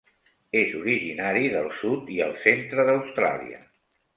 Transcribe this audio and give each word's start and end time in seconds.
És 0.61 0.71
originari 0.77 1.51
del 1.57 1.69
sud 1.81 2.09
i 2.17 2.17
el 2.29 2.35
centre 2.47 2.87
d'Austràlia. 2.89 3.63